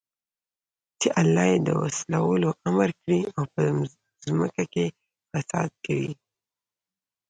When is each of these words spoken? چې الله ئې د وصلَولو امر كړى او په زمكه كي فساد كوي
چې 0.99 1.07
الله 1.21 1.45
ئې 1.51 1.57
د 1.67 1.69
وصلَولو 1.81 2.49
امر 2.67 2.89
كړى 3.01 3.19
او 3.35 3.43
په 3.53 3.61
زمكه 4.25 4.63
كي 4.73 4.85
فساد 5.31 5.71
كوي 5.85 6.11